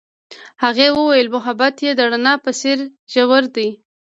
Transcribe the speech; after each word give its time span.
هغې 0.63 0.87
وویل 0.97 1.27
محبت 1.35 1.75
یې 1.85 1.91
د 1.95 1.99
رڼا 2.11 2.33
په 2.43 2.51
څېر 2.59 2.77
ژور 3.13 3.43
دی. 3.55 3.69